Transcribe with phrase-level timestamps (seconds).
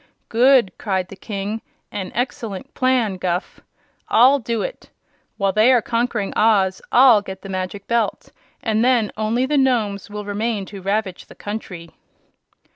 [0.29, 1.61] "Good!" cried the King.
[1.91, 3.59] "An excellent plan, Guph.
[4.09, 4.89] I'll do it.
[5.37, 8.31] While they are conquering Oz I'll get the Magic Belt,
[8.63, 11.91] and then only the Nomes will remain to ravage the country."